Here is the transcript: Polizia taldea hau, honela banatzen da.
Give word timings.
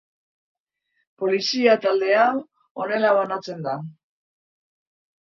Polizia 1.23 1.75
taldea 1.83 2.23
hau, 2.31 2.39
honela 2.85 3.13
banatzen 3.19 3.63
da. 3.69 3.75